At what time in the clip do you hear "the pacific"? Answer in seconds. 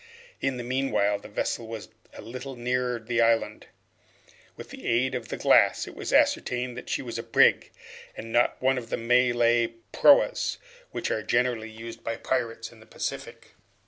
12.79-13.49